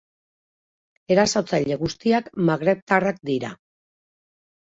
Erasotzaile 1.15 1.77
guztiak 1.81 2.31
magrebtarrak 2.49 3.19
dira. 3.31 3.51